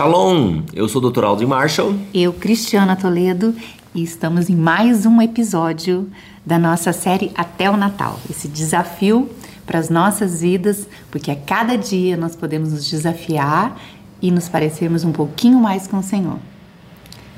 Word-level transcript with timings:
Shalom! 0.00 0.62
Eu 0.72 0.88
sou 0.88 1.04
o 1.04 1.10
Dr. 1.10 1.24
Aldo 1.24 1.46
Marshall. 1.46 1.94
Eu, 2.14 2.32
Cristiana 2.32 2.96
Toledo, 2.96 3.54
e 3.94 4.02
estamos 4.02 4.48
em 4.48 4.56
mais 4.56 5.04
um 5.04 5.20
episódio 5.20 6.10
da 6.44 6.58
nossa 6.58 6.90
série 6.90 7.30
Até 7.34 7.70
o 7.70 7.76
Natal. 7.76 8.18
Esse 8.30 8.48
desafio 8.48 9.28
para 9.66 9.78
as 9.78 9.90
nossas 9.90 10.40
vidas, 10.40 10.88
porque 11.10 11.30
a 11.30 11.36
cada 11.36 11.76
dia 11.76 12.16
nós 12.16 12.34
podemos 12.34 12.72
nos 12.72 12.88
desafiar 12.88 13.78
e 14.22 14.30
nos 14.30 14.48
parecermos 14.48 15.04
um 15.04 15.12
pouquinho 15.12 15.60
mais 15.60 15.86
com 15.86 15.98
o 15.98 16.02
Senhor. 16.02 16.38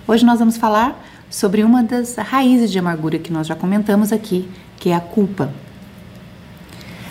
Hoje 0.07 0.25
nós 0.25 0.39
vamos 0.39 0.57
falar 0.57 1.05
sobre 1.29 1.65
uma 1.65 1.83
das 1.83 2.15
raízes 2.15 2.71
de 2.71 2.79
amargura 2.79 3.19
que 3.19 3.33
nós 3.33 3.49
já 3.49 3.57
comentamos 3.57 4.13
aqui, 4.13 4.49
que 4.79 4.91
é 4.91 4.95
a 4.95 5.01
culpa. 5.01 5.53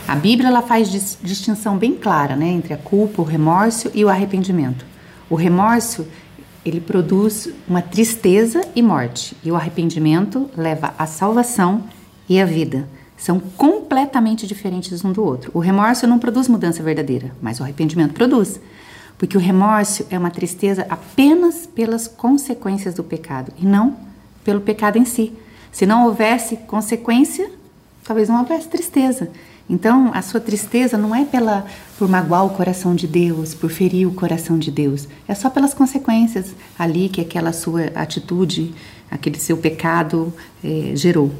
A 0.07 0.15
Bíblia 0.15 0.47
ela 0.47 0.61
faz 0.61 0.89
distinção 1.21 1.77
bem 1.77 1.93
clara 1.93 2.37
né, 2.37 2.47
entre 2.47 2.73
a 2.73 2.77
culpa, 2.77 3.21
o 3.21 3.25
remorso 3.25 3.91
e 3.93 4.05
o 4.05 4.07
arrependimento. 4.07 4.90
O 5.31 5.35
remorso 5.35 6.05
ele 6.65 6.81
produz 6.81 7.47
uma 7.65 7.81
tristeza 7.81 8.67
e 8.75 8.81
morte, 8.81 9.33
e 9.41 9.49
o 9.49 9.55
arrependimento 9.55 10.49
leva 10.57 10.93
à 10.97 11.07
salvação 11.07 11.85
e 12.27 12.37
à 12.37 12.43
vida. 12.43 12.85
São 13.15 13.39
completamente 13.39 14.45
diferentes 14.45 15.05
um 15.05 15.11
do 15.13 15.23
outro. 15.23 15.49
O 15.53 15.59
remorso 15.59 16.05
não 16.05 16.19
produz 16.19 16.49
mudança 16.49 16.83
verdadeira, 16.83 17.31
mas 17.41 17.61
o 17.61 17.63
arrependimento 17.63 18.13
produz. 18.13 18.59
Porque 19.17 19.37
o 19.37 19.39
remorso 19.39 20.05
é 20.09 20.19
uma 20.19 20.29
tristeza 20.29 20.85
apenas 20.89 21.65
pelas 21.65 22.09
consequências 22.09 22.93
do 22.93 23.03
pecado 23.03 23.53
e 23.57 23.65
não 23.65 23.95
pelo 24.43 24.59
pecado 24.59 24.97
em 24.97 25.05
si. 25.05 25.31
Se 25.71 25.85
não 25.85 26.07
houvesse 26.07 26.57
consequência, 26.57 27.49
talvez 28.03 28.27
não 28.27 28.39
houvesse 28.39 28.67
tristeza. 28.67 29.31
Então, 29.71 30.11
a 30.13 30.21
sua 30.21 30.41
tristeza 30.41 30.97
não 30.97 31.15
é 31.15 31.23
pela 31.23 31.65
por 31.97 32.09
magoar 32.09 32.45
o 32.45 32.49
coração 32.49 32.93
de 32.93 33.07
Deus, 33.07 33.53
por 33.53 33.69
ferir 33.69 34.05
o 34.05 34.13
coração 34.13 34.59
de 34.59 34.69
Deus. 34.69 35.07
É 35.25 35.33
só 35.33 35.49
pelas 35.49 35.73
consequências 35.73 36.53
ali 36.77 37.07
que 37.07 37.21
aquela 37.21 37.53
sua 37.53 37.83
atitude, 37.95 38.75
aquele 39.09 39.39
seu 39.39 39.55
pecado 39.55 40.33
é, 40.61 40.91
gerou. 40.93 41.31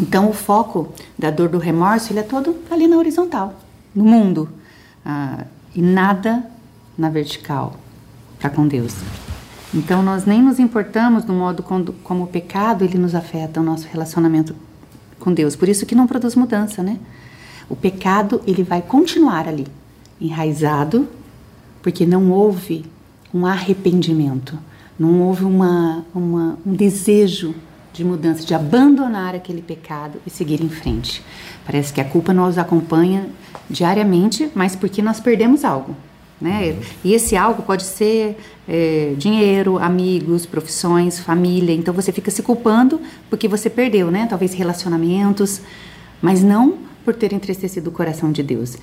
Então, 0.00 0.30
o 0.30 0.32
foco 0.32 0.90
da 1.18 1.30
dor 1.30 1.50
do 1.50 1.58
remorso 1.58 2.14
ele 2.14 2.20
é 2.20 2.22
todo 2.22 2.56
ali 2.70 2.88
na 2.88 2.96
horizontal, 2.96 3.60
no 3.94 4.04
mundo, 4.04 4.48
ah, 5.04 5.44
e 5.76 5.82
nada 5.82 6.42
na 6.96 7.10
vertical 7.10 7.76
para 8.38 8.48
com 8.48 8.66
Deus. 8.66 8.94
Então, 9.74 10.02
nós 10.02 10.24
nem 10.24 10.40
nos 10.40 10.58
importamos 10.58 11.24
do 11.24 11.34
modo 11.34 11.62
como, 11.62 11.92
como 12.02 12.24
o 12.24 12.26
pecado 12.26 12.86
ele 12.86 12.96
nos 12.96 13.14
afeta 13.14 13.60
o 13.60 13.62
nosso 13.62 13.86
relacionamento 13.86 14.56
com 15.18 15.32
Deus. 15.32 15.56
Por 15.56 15.68
isso 15.68 15.86
que 15.86 15.94
não 15.94 16.06
produz 16.06 16.34
mudança, 16.34 16.82
né? 16.82 16.98
O 17.68 17.76
pecado 17.76 18.40
ele 18.46 18.62
vai 18.62 18.80
continuar 18.80 19.46
ali, 19.46 19.66
enraizado, 20.20 21.06
porque 21.82 22.06
não 22.06 22.30
houve 22.30 22.84
um 23.32 23.46
arrependimento, 23.46 24.58
não 24.98 25.20
houve 25.20 25.44
uma, 25.44 26.04
uma, 26.14 26.58
um 26.64 26.72
desejo 26.72 27.54
de 27.92 28.04
mudança, 28.04 28.44
de 28.44 28.54
abandonar 28.54 29.34
aquele 29.34 29.60
pecado 29.60 30.20
e 30.26 30.30
seguir 30.30 30.62
em 30.62 30.68
frente. 30.68 31.22
Parece 31.66 31.92
que 31.92 32.00
a 32.00 32.04
culpa 32.04 32.32
nos 32.32 32.56
acompanha 32.56 33.28
diariamente, 33.68 34.50
mas 34.54 34.74
porque 34.74 35.02
nós 35.02 35.20
perdemos 35.20 35.64
algo. 35.64 35.94
Né? 36.40 36.78
E 37.02 37.14
esse 37.14 37.36
algo 37.36 37.62
pode 37.62 37.82
ser 37.82 38.36
é, 38.68 39.14
dinheiro, 39.16 39.78
amigos, 39.78 40.46
profissões, 40.46 41.18
família. 41.18 41.74
Então 41.74 41.92
você 41.92 42.12
fica 42.12 42.30
se 42.30 42.42
culpando 42.42 43.00
porque 43.28 43.48
você 43.48 43.68
perdeu, 43.68 44.10
né? 44.10 44.26
Talvez 44.28 44.54
relacionamentos, 44.54 45.60
mas 46.22 46.42
não 46.42 46.78
por 47.04 47.14
ter 47.14 47.32
entristecido 47.32 47.88
o 47.88 47.92
coração 47.92 48.30
de 48.30 48.42
Deus. 48.42 48.76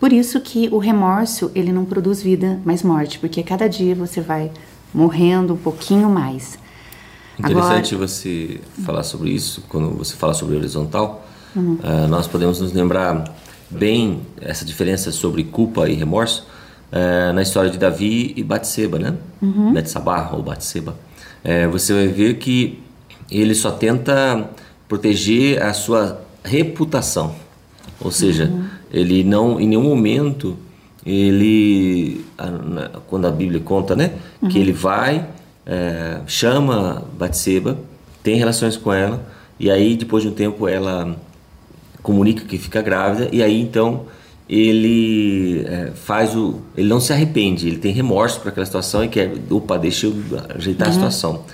Por 0.00 0.12
isso 0.12 0.40
que 0.40 0.68
o 0.72 0.78
remorso 0.78 1.50
ele 1.54 1.72
não 1.72 1.84
produz 1.84 2.22
vida, 2.22 2.60
mas 2.64 2.82
morte, 2.82 3.18
porque 3.18 3.42
cada 3.42 3.68
dia 3.68 3.94
você 3.94 4.20
vai 4.20 4.50
morrendo 4.92 5.54
um 5.54 5.56
pouquinho 5.56 6.08
mais. 6.08 6.58
Interessante 7.38 7.94
Agora, 7.94 8.08
você 8.08 8.60
falar 8.84 9.04
sobre 9.04 9.30
isso 9.30 9.62
quando 9.68 9.90
você 9.90 10.16
fala 10.16 10.34
sobre 10.34 10.56
horizontal. 10.56 11.24
Uhum. 11.54 11.74
Uh, 11.74 12.08
nós 12.08 12.26
podemos 12.26 12.60
nos 12.60 12.72
lembrar 12.72 13.36
bem 13.70 14.22
essa 14.40 14.64
diferença 14.64 15.12
sobre 15.12 15.44
culpa 15.44 15.88
e 15.88 15.94
remorso 15.94 16.46
é, 16.90 17.32
na 17.32 17.42
história 17.42 17.70
de 17.70 17.78
Davi 17.78 18.32
e 18.36 18.42
Batseba, 18.42 18.98
né? 18.98 19.14
Uhum. 19.40 19.72
Betsabá 19.72 20.30
ou 20.32 20.42
Batseba. 20.42 20.96
É, 21.44 21.66
você 21.66 21.92
vai 21.92 22.08
ver 22.08 22.34
que 22.38 22.80
ele 23.30 23.54
só 23.54 23.70
tenta 23.70 24.50
proteger 24.88 25.62
a 25.62 25.72
sua 25.72 26.20
reputação, 26.42 27.34
ou 28.00 28.10
seja, 28.10 28.44
uhum. 28.44 28.64
ele 28.90 29.22
não, 29.22 29.60
em 29.60 29.68
nenhum 29.68 29.82
momento, 29.82 30.56
ele, 31.04 32.24
quando 33.06 33.26
a 33.26 33.30
Bíblia 33.30 33.60
conta, 33.60 33.94
né, 33.94 34.12
uhum. 34.40 34.48
que 34.48 34.58
ele 34.58 34.72
vai, 34.72 35.26
é, 35.66 36.20
chama 36.26 37.04
Batseba, 37.18 37.78
tem 38.22 38.36
relações 38.36 38.76
com 38.76 38.92
ela, 38.92 39.26
e 39.60 39.70
aí 39.70 39.96
depois 39.96 40.22
de 40.22 40.30
um 40.30 40.32
tempo 40.32 40.66
ela 40.66 41.16
comunica 42.02 42.44
que 42.44 42.56
fica 42.56 42.80
grávida, 42.80 43.28
e 43.30 43.42
aí 43.42 43.60
então 43.60 44.06
ele 44.48 45.64
é, 45.66 45.90
faz 45.94 46.34
o. 46.34 46.60
Ele 46.76 46.88
não 46.88 47.00
se 47.00 47.12
arrepende, 47.12 47.68
ele 47.68 47.78
tem 47.78 47.92
remorso 47.92 48.40
por 48.40 48.48
aquela 48.48 48.64
situação 48.64 49.04
e 49.04 49.08
quer, 49.08 49.32
opa, 49.50 49.76
deixa 49.76 50.06
eu 50.06 50.14
ajeitar 50.54 50.88
uhum. 50.88 50.92
a 50.92 50.94
situação. 50.94 51.44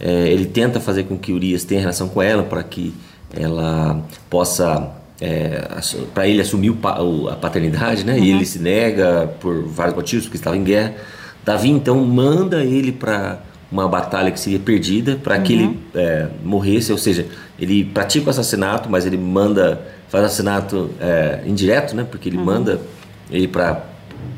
É, 0.00 0.28
ele 0.28 0.46
tenta 0.46 0.80
fazer 0.80 1.04
com 1.04 1.18
que 1.18 1.32
Urias 1.32 1.62
tenha 1.64 1.80
relação 1.80 2.08
com 2.08 2.22
ela 2.22 2.42
para 2.42 2.62
que 2.62 2.94
ela 3.34 4.02
possa. 4.30 4.90
É, 5.20 5.68
para 6.12 6.26
ele 6.26 6.40
assumir 6.40 6.70
o, 6.70 7.28
a 7.28 7.36
paternidade, 7.36 8.02
né? 8.04 8.14
Uhum. 8.14 8.24
E 8.24 8.30
ele 8.30 8.44
se 8.44 8.58
nega 8.58 9.32
por 9.38 9.62
vários 9.66 9.94
motivos, 9.94 10.24
porque 10.24 10.36
estava 10.36 10.56
em 10.56 10.64
guerra. 10.64 10.94
Davi 11.44 11.70
então 11.70 12.04
manda 12.04 12.64
ele 12.64 12.90
para 12.90 13.40
uma 13.72 13.88
batalha 13.88 14.30
que 14.30 14.38
seria 14.38 14.58
perdida 14.58 15.16
para 15.16 15.38
uhum. 15.38 15.42
que 15.42 15.52
ele 15.54 15.64
uhum. 15.64 15.76
é, 15.94 16.28
morresse, 16.44 16.92
ou 16.92 16.98
seja, 16.98 17.26
ele 17.58 17.84
pratica 17.84 18.26
o 18.26 18.30
assassinato, 18.30 18.90
mas 18.90 19.06
ele 19.06 19.16
manda 19.16 19.80
faz 20.08 20.26
assassinato 20.26 20.90
é, 21.00 21.40
indireto, 21.46 21.96
né? 21.96 22.06
Porque 22.08 22.28
ele 22.28 22.36
uhum. 22.36 22.44
manda 22.44 22.80
ele 23.30 23.48
para 23.48 23.82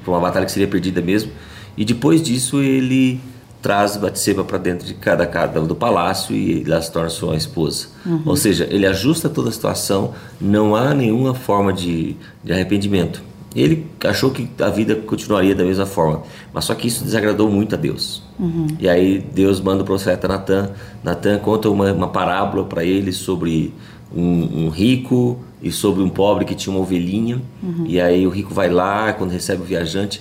uma 0.07 0.21
batalha 0.21 0.47
que 0.47 0.53
seria 0.53 0.69
perdida 0.69 1.03
mesmo. 1.03 1.33
E 1.77 1.85
depois 1.85 2.23
disso 2.23 2.63
ele 2.63 3.21
traz 3.61 3.97
Batseba 3.97 4.45
para 4.45 4.59
dentro 4.59 4.87
de 4.87 4.95
cada 4.95 5.27
casa 5.27 5.61
do 5.63 5.75
palácio 5.75 6.37
e 6.37 6.63
ela 6.65 6.81
se 6.81 6.93
torna 6.93 7.09
sua 7.09 7.35
esposa. 7.35 7.89
Uhum. 8.07 8.23
Ou 8.25 8.37
seja, 8.37 8.69
ele 8.71 8.87
ajusta 8.87 9.29
toda 9.29 9.49
a 9.49 9.53
situação, 9.53 10.15
não 10.41 10.77
há 10.77 10.95
nenhuma 10.95 11.35
forma 11.35 11.73
de, 11.73 12.15
de 12.45 12.53
arrependimento. 12.53 13.21
Ele 13.55 13.87
achou 14.05 14.31
que 14.31 14.49
a 14.61 14.69
vida 14.69 14.97
continuaria 14.97 15.55
da 15.55 15.65
mesma 15.65 15.87
forma, 15.87 16.23
mas 16.53 16.65
só 16.65 16.75
que 16.75 16.89
isso 16.89 17.05
desagradou 17.05 17.49
muito 17.51 17.75
a 17.75 17.79
Deus. 17.79 18.23
Uhum. 18.39 18.67
E 18.81 18.89
aí 18.89 19.19
Deus 19.19 19.61
manda 19.61 19.83
o 19.83 19.87
profeta 19.87 20.27
Natan. 20.27 20.71
Natan 21.03 21.39
conta 21.39 21.71
uma, 21.71 21.93
uma 21.93 22.09
parábola 22.09 22.65
para 22.65 22.85
ele 22.85 23.13
sobre 23.13 23.73
um, 24.15 24.65
um, 24.65 24.69
rico 24.69 25.39
e 25.63 25.71
sobre 25.71 26.03
um 26.03 26.09
pobre 26.09 26.45
que 26.45 26.55
tinha 26.55 26.75
uma 26.75 26.83
ovelhinha. 26.83 27.41
Uhum. 27.63 27.85
E 27.87 28.01
aí 28.01 28.27
o 28.27 28.31
rico 28.31 28.53
vai 28.53 28.69
lá, 28.69 29.13
quando 29.13 29.31
recebe 29.31 29.63
o 29.63 29.65
viajante, 29.65 30.21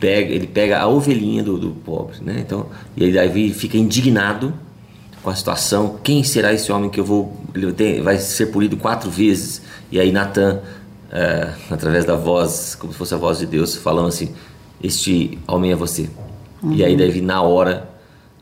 pega, 0.00 0.34
ele 0.34 0.48
pega 0.48 0.80
a 0.80 0.88
ovelhinha 0.88 1.42
do, 1.44 1.56
do 1.56 1.70
pobre, 1.70 2.16
né? 2.20 2.42
Então, 2.44 2.66
e 2.96 3.04
aí 3.04 3.12
Davi 3.12 3.52
fica 3.52 3.78
indignado 3.78 4.52
com 5.22 5.30
a 5.30 5.34
situação. 5.36 5.98
Quem 6.02 6.24
será 6.24 6.52
esse 6.52 6.72
homem 6.72 6.90
que 6.90 6.98
eu 6.98 7.04
vou 7.04 7.40
ele 7.54 7.72
tem, 7.72 8.02
vai 8.02 8.18
ser 8.18 8.46
polido 8.46 8.76
quatro 8.76 9.10
vezes? 9.10 9.62
E 9.90 10.00
aí 10.00 10.10
Natan, 10.10 10.60
é, 11.12 11.52
através 11.70 12.06
da 12.06 12.16
voz, 12.16 12.74
como 12.74 12.92
se 12.92 12.98
fosse 12.98 13.12
a 13.14 13.18
voz 13.18 13.38
de 13.38 13.46
Deus, 13.46 13.76
falando 13.76 14.08
assim: 14.08 14.32
Este 14.82 15.38
homem 15.46 15.70
é 15.70 15.76
você. 15.76 16.08
Uhum. 16.62 16.72
E 16.72 16.82
aí 16.82 16.96
Davi 16.96 17.20
na 17.20 17.42
hora, 17.42 17.88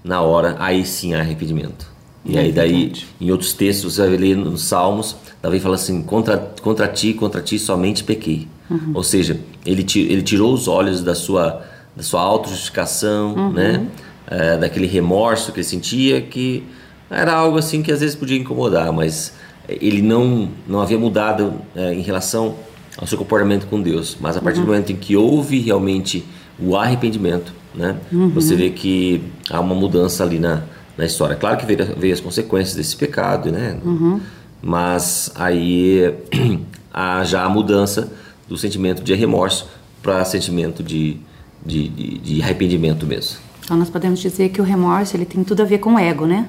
na 0.04 0.22
hora, 0.22 0.54
aí 0.58 0.86
sim 0.86 1.12
há 1.14 1.20
arrependimento. 1.20 1.90
E 2.24 2.36
é 2.36 2.40
aí 2.40 2.52
daí, 2.52 2.92
em 3.20 3.30
outros 3.30 3.52
textos, 3.52 3.94
você 3.94 4.06
vai 4.06 4.16
ler 4.16 4.36
nos 4.36 4.62
Salmos, 4.64 5.16
Davi 5.42 5.58
fala 5.58 5.74
assim, 5.74 6.02
contra, 6.02 6.36
contra 6.62 6.86
ti, 6.86 7.14
contra 7.14 7.40
ti 7.40 7.58
somente 7.58 8.04
pequei. 8.04 8.46
Uhum. 8.70 8.92
Ou 8.94 9.02
seja, 9.02 9.40
ele, 9.66 9.84
ele 9.96 10.22
tirou 10.22 10.52
os 10.52 10.68
olhos 10.68 11.02
da 11.02 11.14
sua, 11.14 11.64
da 11.96 12.02
sua 12.02 12.20
autojustificação, 12.20 13.34
uhum. 13.34 13.52
né? 13.52 13.86
É, 14.26 14.56
daquele 14.58 14.86
remorso 14.86 15.50
que 15.50 15.58
ele 15.58 15.66
sentia, 15.66 16.20
que 16.20 16.62
era 17.10 17.32
algo 17.32 17.58
assim 17.58 17.82
que 17.82 17.90
às 17.90 17.98
vezes 17.98 18.14
podia 18.14 18.38
incomodar, 18.38 18.92
mas 18.92 19.32
ele 19.80 20.02
não, 20.02 20.48
não 20.66 20.80
havia 20.80 20.98
mudado 20.98 21.54
é, 21.74 21.92
em 21.92 22.00
relação 22.00 22.56
ao 22.96 23.06
seu 23.06 23.16
comportamento 23.16 23.66
com 23.66 23.80
Deus. 23.80 24.16
Mas 24.20 24.36
a 24.36 24.40
partir 24.40 24.60
uhum. 24.60 24.66
do 24.66 24.72
momento 24.72 24.92
em 24.92 24.96
que 24.96 25.16
houve 25.16 25.58
realmente 25.58 26.24
o 26.58 26.76
arrependimento, 26.76 27.52
né? 27.74 27.96
Uhum. 28.12 28.28
Você 28.30 28.54
vê 28.54 28.70
que 28.70 29.22
há 29.48 29.60
uma 29.60 29.74
mudança 29.74 30.22
ali 30.22 30.38
na, 30.38 30.62
na 30.96 31.04
história. 31.06 31.36
Claro 31.36 31.56
que 31.56 31.64
veio, 31.64 31.78
veio 31.96 32.12
as 32.12 32.20
consequências 32.20 32.76
desse 32.76 32.96
pecado, 32.96 33.50
né? 33.50 33.78
Uhum. 33.84 34.20
Mas 34.62 35.32
aí 35.34 36.14
há 36.92 37.24
já 37.24 37.44
a 37.44 37.48
mudança 37.48 38.12
do 38.48 38.56
sentimento 38.58 39.02
de 39.02 39.14
remorso 39.14 39.68
para 40.02 40.24
sentimento 40.24 40.82
de, 40.82 41.16
de, 41.64 41.88
de, 41.88 42.18
de, 42.18 42.42
arrependimento 42.42 43.06
mesmo. 43.06 43.38
Então 43.64 43.76
nós 43.76 43.88
podemos 43.88 44.18
dizer 44.20 44.48
que 44.50 44.60
o 44.60 44.64
remorso 44.64 45.16
ele 45.16 45.24
tem 45.24 45.44
tudo 45.44 45.62
a 45.62 45.64
ver 45.64 45.78
com 45.78 45.94
o 45.94 45.98
ego, 45.98 46.26
né? 46.26 46.48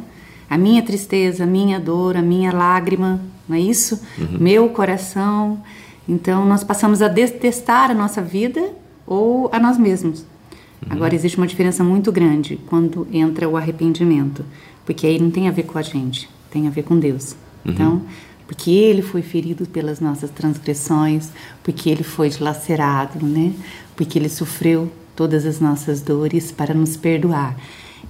A 0.52 0.58
minha 0.58 0.84
tristeza, 0.84 1.46
a 1.46 1.48
minha 1.48 1.80
dor, 1.80 2.18
a 2.18 2.22
minha 2.22 2.52
lágrima, 2.52 3.22
não 3.48 3.56
é 3.56 3.60
isso? 3.62 4.02
Uhum. 4.18 4.38
Meu 4.38 4.68
coração. 4.68 5.64
Então 6.10 6.46
nós 6.46 6.62
passamos 6.62 7.02
a 7.02 7.08
detestar 7.08 7.90
a 7.90 7.94
nossa 7.94 8.22
vida 8.22 8.74
ou 9.08 9.50
a 9.54 9.58
nós 9.58 9.78
mesmos. 9.78 10.20
Uhum. 10.20 10.90
Agora 10.90 11.16
existe 11.16 11.38
uma 11.38 11.48
diferença 11.48 11.86
muito 11.86 12.12
grande 12.12 12.60
quando 12.68 13.08
entra 13.14 13.48
o 13.48 13.56
arrependimento, 13.56 14.44
porque 14.86 15.08
aí 15.08 15.18
não 15.22 15.32
tem 15.32 15.48
a 15.48 15.52
ver 15.52 15.64
com 15.64 15.78
a 15.78 15.82
gente, 15.82 16.30
tem 16.52 16.68
a 16.68 16.70
ver 16.70 16.84
com 16.84 17.00
Deus. 17.00 17.32
Uhum. 17.64 17.72
Então, 17.72 18.02
porque 18.46 18.72
ele 18.72 19.02
foi 19.02 19.22
ferido 19.22 19.66
pelas 19.66 20.02
nossas 20.02 20.30
transgressões, 20.32 21.30
porque 21.64 21.90
ele 21.90 22.04
foi 22.04 22.28
dilacerado, 22.28 23.26
né? 23.26 23.54
Porque 23.96 24.20
ele 24.20 24.28
sofreu 24.28 24.92
todas 25.16 25.46
as 25.46 25.62
nossas 25.62 26.02
dores 26.02 26.52
para 26.52 26.74
nos 26.74 26.98
perdoar. 26.98 27.56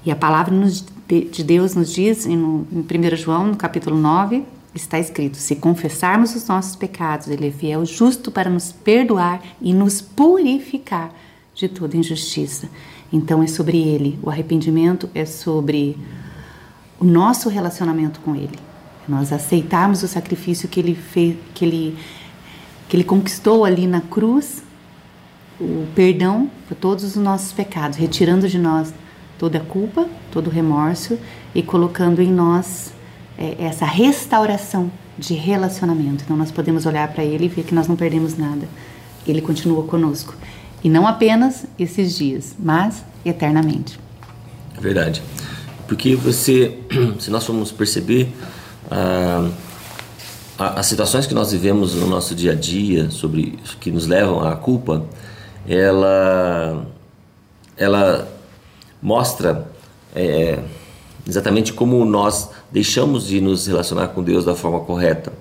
E 0.03 0.09
a 0.09 0.15
palavra 0.15 0.55
de 1.19 1.43
Deus 1.43 1.75
nos 1.75 1.91
diz, 1.91 2.25
em 2.25 2.37
1 2.37 2.65
João, 3.17 3.47
no 3.47 3.57
capítulo 3.57 3.97
9, 3.97 4.45
está 4.73 4.97
escrito: 4.97 5.37
Se 5.37 5.55
confessarmos 5.55 6.35
os 6.35 6.47
nossos 6.47 6.75
pecados, 6.75 7.27
Ele 7.27 7.47
é 7.47 7.51
fiel, 7.51 7.85
justo 7.85 8.31
para 8.31 8.49
nos 8.49 8.71
perdoar 8.71 9.41
e 9.61 9.73
nos 9.73 10.01
purificar 10.01 11.13
de 11.53 11.67
toda 11.67 11.97
injustiça. 11.97 12.69
Então 13.11 13.43
é 13.43 13.47
sobre 13.47 13.77
Ele. 13.77 14.17
O 14.23 14.29
arrependimento 14.29 15.09
é 15.13 15.25
sobre 15.25 15.97
o 16.99 17.03
nosso 17.03 17.49
relacionamento 17.49 18.19
com 18.21 18.35
Ele. 18.35 18.57
Nós 19.07 19.33
aceitarmos 19.33 20.03
o 20.03 20.07
sacrifício 20.07 20.69
que 20.69 20.79
Ele 20.79 20.95
fez, 20.95 21.35
que 21.53 21.65
Ele 21.65 21.97
que 22.87 22.97
Ele 22.97 23.05
conquistou 23.05 23.63
ali 23.63 23.87
na 23.87 24.01
cruz, 24.01 24.61
o 25.57 25.87
perdão 25.95 26.51
por 26.67 26.75
todos 26.75 27.05
os 27.05 27.15
nossos 27.15 27.53
pecados, 27.53 27.97
retirando 27.97 28.49
de 28.49 28.57
nós 28.57 28.93
toda 29.41 29.57
a 29.57 29.61
culpa, 29.61 30.07
todo 30.31 30.47
o 30.47 30.49
remorso 30.51 31.17
e 31.55 31.63
colocando 31.63 32.21
em 32.21 32.31
nós 32.31 32.93
é, 33.35 33.55
essa 33.57 33.85
restauração 33.85 34.91
de 35.17 35.33
relacionamento. 35.33 36.23
Então 36.23 36.37
nós 36.37 36.51
podemos 36.51 36.85
olhar 36.85 37.07
para 37.07 37.23
Ele 37.23 37.45
e 37.45 37.47
ver 37.47 37.63
que 37.63 37.73
nós 37.73 37.87
não 37.87 37.95
perdemos 37.95 38.37
nada. 38.37 38.67
Ele 39.25 39.41
continua 39.41 39.81
conosco. 39.81 40.35
E 40.83 40.89
não 40.91 41.07
apenas 41.07 41.65
esses 41.79 42.15
dias, 42.15 42.53
mas 42.59 43.03
eternamente. 43.25 43.99
É 44.77 44.79
verdade. 44.79 45.23
Porque 45.87 46.15
você, 46.15 46.77
se 47.17 47.31
nós 47.31 47.43
formos 47.43 47.71
perceber 47.71 48.31
ah, 48.91 49.49
as 50.59 50.85
situações 50.85 51.25
que 51.25 51.33
nós 51.33 51.51
vivemos 51.51 51.95
no 51.95 52.05
nosso 52.05 52.35
dia 52.35 52.51
a 52.51 52.55
dia, 52.55 53.09
sobre 53.09 53.57
que 53.79 53.89
nos 53.89 54.05
levam 54.05 54.47
à 54.47 54.55
culpa, 54.55 55.03
ela, 55.67 56.85
ela 57.75 58.40
mostra 59.01 59.67
é, 60.15 60.59
exatamente 61.27 61.73
como 61.73 62.03
nós 62.05 62.49
deixamos 62.71 63.27
de 63.27 63.41
nos 63.41 63.67
relacionar 63.67 64.09
com 64.09 64.23
Deus 64.23 64.45
da 64.45 64.55
forma 64.55 64.79
correta. 64.81 65.33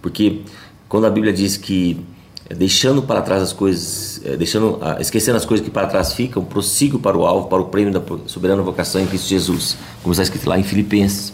Porque 0.00 0.42
quando 0.88 1.06
a 1.06 1.10
Bíblia 1.10 1.32
diz 1.32 1.56
que 1.56 2.04
é, 2.48 2.54
deixando 2.54 3.00
para 3.00 3.22
trás 3.22 3.42
as 3.42 3.52
coisas, 3.52 4.20
é, 4.24 4.36
deixando, 4.36 4.80
esquecendo 4.98 5.36
as 5.36 5.44
coisas 5.44 5.64
que 5.64 5.70
para 5.70 5.86
trás 5.86 6.12
ficam, 6.12 6.44
prossigo 6.44 6.98
para 6.98 7.16
o 7.16 7.24
alvo, 7.24 7.48
para 7.48 7.60
o 7.60 7.66
prêmio 7.66 7.92
da 7.92 8.02
soberana 8.26 8.60
vocação 8.60 9.00
em 9.00 9.06
Cristo 9.06 9.28
Jesus, 9.28 9.76
como 10.02 10.12
está 10.12 10.24
escrito 10.24 10.48
lá 10.48 10.58
em 10.58 10.64
Filipenses. 10.64 11.32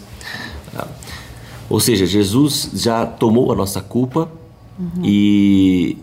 Ah, 0.77 0.87
ou 1.67 1.79
seja, 1.79 2.05
Jesus 2.05 2.69
já 2.75 3.03
tomou 3.03 3.51
a 3.51 3.55
nossa 3.55 3.81
culpa 3.81 4.29
uhum. 4.79 5.03
e, 5.03 5.97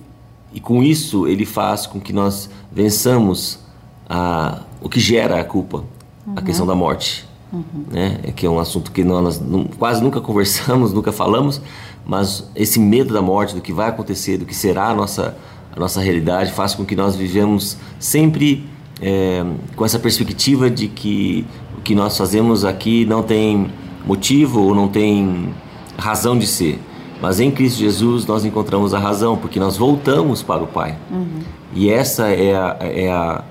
e 0.53 0.59
com 0.59 0.83
isso 0.83 1.29
ele 1.29 1.47
faz 1.47 1.87
com 1.87 2.01
que 2.01 2.13
nós 2.13 2.51
vençamos 2.73 3.61
a, 4.09 4.63
o 4.85 4.89
que 4.89 5.01
gera 5.01 5.41
a 5.41 5.45
culpa, 5.45 5.79
uhum. 6.27 6.35
a 6.37 6.43
questão 6.43 6.67
da 6.67 6.75
morte. 6.75 7.27
Uhum. 7.51 7.65
Né? 7.91 8.21
É 8.23 8.31
que 8.31 8.45
é 8.45 8.51
um 8.51 8.59
assunto 8.59 8.93
que 8.93 9.03
nós 9.03 9.43
quase 9.79 10.03
nunca 10.03 10.21
conversamos, 10.21 10.93
nunca 10.95 11.11
falamos, 11.11 11.61
mas 12.07 12.51
esse 12.55 12.79
medo 12.79 13.15
da 13.15 13.23
morte, 13.23 13.55
do 13.55 13.63
que 13.63 13.73
vai 13.73 13.89
acontecer, 13.89 14.37
do 14.37 14.45
que 14.45 14.55
será 14.55 14.91
a 14.91 14.95
nossa, 14.95 15.37
a 15.75 15.81
nossa 15.81 16.01
realidade, 16.01 16.53
faz 16.53 16.75
com 16.75 16.85
que 16.85 16.95
nós 16.95 17.17
vivemos 17.17 17.79
sempre 17.99 18.67
é, 19.01 19.43
com 19.75 19.87
essa 19.87 19.99
perspectiva 19.99 20.69
de 20.71 20.87
que 20.87 21.47
o 21.79 21.81
que 21.81 21.95
nós 21.95 22.17
fazemos 22.17 22.65
aqui 22.65 23.07
não 23.07 23.23
tem 23.23 23.71
motivo 24.05 24.61
ou 24.63 24.75
não 24.75 24.89
tem 24.89 25.49
razão 25.97 26.39
de 26.39 26.47
ser. 26.47 26.79
Mas 27.23 27.41
em 27.41 27.51
Cristo 27.51 27.79
Jesus 27.79 28.27
nós 28.27 28.45
encontramos 28.45 28.93
a 28.93 28.99
razão, 28.99 29.35
porque 29.35 29.59
nós 29.59 29.79
voltamos 29.79 30.43
para 30.43 30.63
o 30.63 30.67
Pai. 30.67 30.99
Uhum. 31.11 31.41
E 31.75 31.89
essa 31.89 32.29
é, 32.29 32.55
a, 32.55 32.77
é, 32.81 33.11
a, 33.11 33.43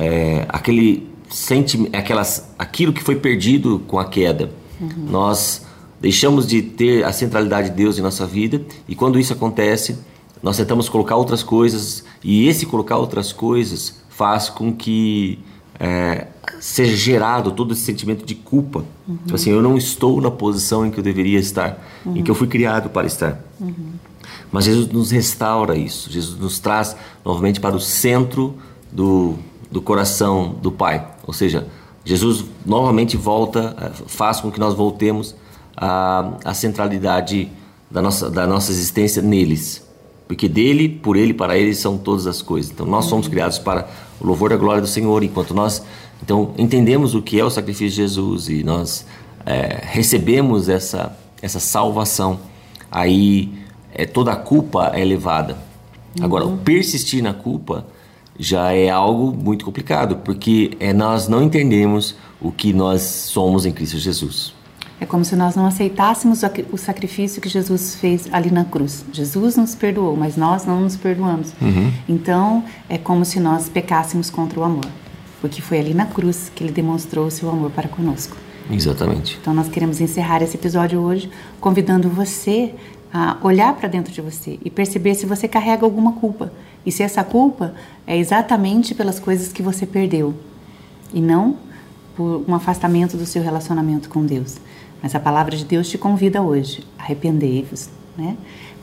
é 0.00 0.46
aquele 0.48 1.08
sente 1.28 1.88
aquelas, 1.92 2.52
aquilo 2.58 2.92
que 2.92 3.02
foi 3.02 3.16
perdido 3.16 3.80
com 3.86 3.98
a 3.98 4.04
queda. 4.04 4.50
Uhum. 4.80 5.06
Nós 5.08 5.64
deixamos 6.00 6.46
de 6.46 6.62
ter 6.62 7.04
a 7.04 7.12
centralidade 7.12 7.70
de 7.70 7.76
Deus 7.76 7.98
em 7.98 8.02
nossa 8.02 8.26
vida 8.26 8.62
e 8.88 8.94
quando 8.94 9.18
isso 9.18 9.32
acontece, 9.32 9.98
nós 10.42 10.56
tentamos 10.56 10.88
colocar 10.88 11.16
outras 11.16 11.42
coisas 11.42 12.04
e 12.24 12.48
esse 12.48 12.66
colocar 12.66 12.96
outras 12.96 13.32
coisas 13.32 14.00
faz 14.08 14.48
com 14.48 14.72
que 14.72 15.38
é, 15.78 16.26
seja 16.60 16.96
gerado 16.96 17.52
todo 17.52 17.72
esse 17.72 17.82
sentimento 17.82 18.24
de 18.24 18.34
culpa. 18.34 18.84
Uhum. 19.06 19.16
Tipo 19.18 19.34
assim, 19.34 19.50
eu 19.50 19.62
não 19.62 19.76
estou 19.76 20.20
na 20.20 20.30
posição 20.30 20.84
em 20.84 20.90
que 20.90 20.98
eu 20.98 21.04
deveria 21.04 21.38
estar, 21.38 21.78
uhum. 22.04 22.16
em 22.16 22.22
que 22.22 22.30
eu 22.30 22.34
fui 22.34 22.48
criado 22.48 22.90
para 22.90 23.06
estar. 23.06 23.42
Uhum. 23.60 23.92
Mas 24.50 24.64
Jesus 24.64 24.88
nos 24.88 25.10
restaura 25.10 25.76
isso, 25.76 26.10
Jesus 26.10 26.38
nos 26.40 26.58
traz 26.58 26.96
novamente 27.24 27.60
para 27.60 27.76
o 27.76 27.80
centro 27.80 28.56
do, 28.90 29.38
do 29.70 29.80
coração 29.80 30.56
do 30.60 30.72
Pai. 30.72 31.06
Ou 31.26 31.32
seja, 31.32 31.66
Jesus 32.04 32.44
novamente 32.64 33.16
volta, 33.16 33.76
eh, 33.80 33.90
faz 34.06 34.40
com 34.40 34.50
que 34.50 34.58
nós 34.58 34.74
voltemos 34.74 35.34
à, 35.76 36.32
à 36.44 36.54
centralidade 36.54 37.50
da 37.90 38.00
nossa, 38.02 38.30
da 38.30 38.46
nossa 38.46 38.70
existência 38.72 39.22
neles. 39.22 39.86
Porque 40.26 40.48
dele, 40.48 40.88
por 40.88 41.16
ele, 41.16 41.34
para 41.34 41.58
ele 41.58 41.74
são 41.74 41.98
todas 41.98 42.26
as 42.26 42.40
coisas. 42.40 42.70
Então 42.70 42.86
nós 42.86 43.06
somos 43.06 43.28
criados 43.28 43.58
para 43.58 43.88
o 44.20 44.26
louvor 44.26 44.50
da 44.50 44.56
glória 44.56 44.80
do 44.80 44.86
Senhor, 44.86 45.22
enquanto 45.22 45.54
nós 45.54 45.82
então 46.22 46.52
entendemos 46.58 47.14
o 47.14 47.22
que 47.22 47.40
é 47.40 47.44
o 47.44 47.50
sacrifício 47.50 47.88
de 47.88 47.96
Jesus 47.96 48.48
e 48.48 48.62
nós 48.62 49.06
é, 49.46 49.80
recebemos 49.82 50.68
essa, 50.68 51.16
essa 51.40 51.58
salvação, 51.58 52.40
aí 52.90 53.52
é, 53.92 54.04
toda 54.04 54.32
a 54.32 54.36
culpa 54.36 54.92
é 54.94 55.00
elevada. 55.00 55.56
Agora, 56.20 56.44
o 56.44 56.58
persistir 56.58 57.22
na 57.22 57.32
culpa 57.32 57.86
já 58.40 58.72
é 58.72 58.88
algo 58.88 59.36
muito 59.36 59.66
complicado, 59.66 60.16
porque 60.24 60.70
é, 60.80 60.94
nós 60.94 61.28
não 61.28 61.42
entendemos 61.42 62.16
o 62.40 62.50
que 62.50 62.72
nós 62.72 63.02
somos 63.02 63.66
em 63.66 63.70
Cristo 63.70 63.98
Jesus. 63.98 64.54
É 64.98 65.04
como 65.04 65.24
se 65.26 65.36
nós 65.36 65.54
não 65.54 65.66
aceitássemos 65.66 66.40
o 66.72 66.76
sacrifício 66.78 67.40
que 67.40 67.48
Jesus 67.48 67.94
fez 67.96 68.28
ali 68.32 68.50
na 68.50 68.64
cruz. 68.64 69.04
Jesus 69.12 69.56
nos 69.56 69.74
perdoou, 69.74 70.16
mas 70.16 70.36
nós 70.36 70.64
não 70.64 70.80
nos 70.80 70.96
perdoamos. 70.96 71.52
Uhum. 71.60 71.92
Então, 72.08 72.64
é 72.88 72.96
como 72.96 73.26
se 73.26 73.38
nós 73.38 73.68
pecássemos 73.68 74.30
contra 74.30 74.58
o 74.58 74.64
amor, 74.64 74.86
porque 75.40 75.60
foi 75.60 75.78
ali 75.78 75.92
na 75.92 76.06
cruz 76.06 76.50
que 76.54 76.64
ele 76.64 76.72
demonstrou 76.72 77.26
o 77.26 77.30
seu 77.30 77.48
amor 77.50 77.70
para 77.70 77.88
conosco. 77.88 78.36
Exatamente. 78.70 79.38
Então, 79.40 79.52
nós 79.52 79.68
queremos 79.68 80.00
encerrar 80.00 80.42
esse 80.42 80.56
episódio 80.56 81.00
hoje 81.00 81.30
convidando 81.60 82.08
você 82.08 82.74
a 83.12 83.36
olhar 83.42 83.74
para 83.74 83.88
dentro 83.88 84.12
de 84.12 84.20
você 84.20 84.58
e 84.64 84.70
perceber 84.70 85.14
se 85.14 85.26
você 85.26 85.48
carrega 85.48 85.84
alguma 85.84 86.12
culpa 86.12 86.52
e 86.84 86.92
se 86.92 87.02
essa 87.02 87.24
culpa 87.24 87.74
é 88.06 88.16
exatamente 88.16 88.94
pelas 88.94 89.18
coisas 89.18 89.52
que 89.52 89.62
você 89.62 89.84
perdeu 89.84 90.34
e 91.12 91.20
não 91.20 91.56
por 92.16 92.44
um 92.46 92.54
afastamento 92.54 93.16
do 93.16 93.26
seu 93.26 93.42
relacionamento 93.42 94.08
com 94.08 94.24
Deus. 94.24 94.58
Mas 95.02 95.14
a 95.14 95.20
palavra 95.20 95.56
de 95.56 95.64
Deus 95.64 95.88
te 95.88 95.98
convida 95.98 96.42
hoje, 96.42 96.86
arrependei-vos, 96.98 97.88
né? 98.16 98.36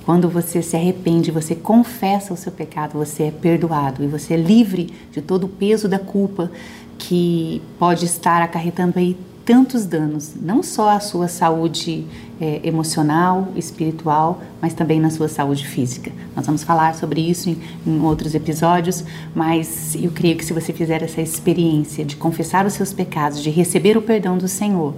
Quando 0.03 0.29
você 0.29 0.61
se 0.61 0.75
arrepende, 0.75 1.31
você 1.31 1.53
confessa 1.53 2.33
o 2.33 2.37
seu 2.37 2.51
pecado, 2.51 2.93
você 2.93 3.23
é 3.23 3.31
perdoado 3.31 4.03
e 4.03 4.07
você 4.07 4.35
é 4.35 4.37
livre 4.37 4.89
de 5.11 5.21
todo 5.21 5.43
o 5.45 5.49
peso 5.49 5.87
da 5.89 5.99
culpa 5.99 6.49
que 6.97 7.61
pode 7.77 8.05
estar 8.05 8.41
acarretando 8.41 8.97
aí 8.97 9.17
tantos 9.43 9.85
danos, 9.85 10.33
não 10.35 10.63
só 10.63 10.89
à 10.89 10.99
sua 10.99 11.27
saúde 11.27 12.05
é, 12.39 12.61
emocional, 12.63 13.47
espiritual, 13.55 14.41
mas 14.61 14.73
também 14.73 14.99
na 14.99 15.09
sua 15.09 15.27
saúde 15.27 15.67
física. 15.67 16.11
Nós 16.35 16.45
vamos 16.45 16.63
falar 16.63 16.95
sobre 16.95 17.21
isso 17.21 17.49
em, 17.49 17.57
em, 17.85 17.99
outros 18.01 18.35
episódios, 18.35 19.03
mas 19.35 19.95
eu 19.95 20.11
creio 20.11 20.37
que 20.37 20.45
se 20.45 20.53
você 20.53 20.71
fizer 20.71 21.01
essa 21.01 21.21
experiência 21.21 22.05
de 22.05 22.15
confessar 22.15 22.65
os 22.65 22.73
seus 22.73 22.93
pecados, 22.93 23.41
de 23.41 23.49
receber 23.49 23.97
o 23.97 24.01
perdão 24.01 24.37
do 24.37 24.47
Senhor, 24.47 24.93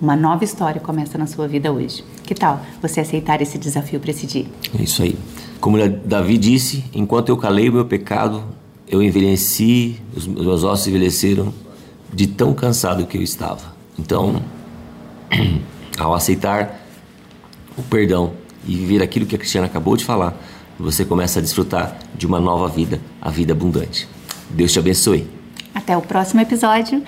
uma 0.00 0.14
nova 0.14 0.44
história 0.44 0.80
começa 0.80 1.16
na 1.16 1.26
sua 1.26 1.48
vida 1.48 1.72
hoje. 1.72 2.04
Que 2.22 2.34
tal 2.34 2.60
você 2.80 3.00
aceitar 3.00 3.40
esse 3.40 3.58
desafio 3.58 3.98
para 3.98 4.10
esse 4.10 4.26
dia? 4.26 4.46
É 4.78 4.82
isso 4.82 5.02
aí. 5.02 5.16
Como 5.60 5.76
Davi 6.04 6.36
disse, 6.38 6.84
enquanto 6.94 7.30
eu 7.30 7.36
calei 7.36 7.68
o 7.68 7.72
meu 7.72 7.84
pecado, 7.86 8.44
eu 8.86 9.02
envelheci, 9.02 10.00
os 10.14 10.26
meus 10.26 10.62
ossos 10.62 10.86
envelheceram 10.86 11.52
de 12.12 12.26
tão 12.26 12.54
cansado 12.54 13.06
que 13.06 13.16
eu 13.16 13.22
estava. 13.22 13.74
Então, 13.98 14.42
ao 15.98 16.14
aceitar 16.14 16.80
o 17.76 17.82
perdão 17.82 18.32
e 18.66 18.74
viver 18.74 19.02
aquilo 19.02 19.26
que 19.26 19.34
a 19.34 19.38
Cristiana 19.38 19.66
acabou 19.66 19.96
de 19.96 20.04
falar, 20.04 20.36
você 20.78 21.04
começa 21.04 21.38
a 21.38 21.42
desfrutar 21.42 21.98
de 22.14 22.26
uma 22.26 22.40
nova 22.40 22.68
vida, 22.68 23.00
a 23.20 23.30
vida 23.30 23.52
abundante. 23.52 24.08
Deus 24.50 24.72
te 24.72 24.78
abençoe. 24.78 25.28
Até 25.74 25.96
o 25.96 26.02
próximo 26.02 26.40
episódio. 26.40 27.02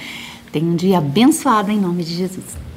Tenha 0.53 0.67
um 0.67 0.77
dia 0.77 0.99
abençoado 0.99 1.71
em 1.71 1.79
nome 1.79 2.05
de 2.05 2.15
Jesus. 2.15 2.68